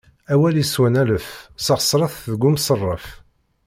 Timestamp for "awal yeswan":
0.33-0.95